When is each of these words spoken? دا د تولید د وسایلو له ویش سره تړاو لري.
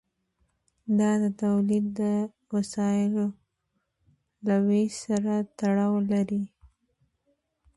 دا 0.99 1.11
د 1.23 1.25
تولید 1.43 1.85
د 1.99 2.01
وسایلو 2.53 3.27
له 4.47 4.55
ویش 4.67 4.91
سره 5.05 5.33
تړاو 5.59 5.93
لري. 6.11 6.43